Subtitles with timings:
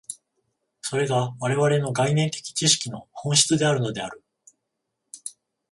[0.81, 4.23] それが我々の概念的知識の本質であるのである。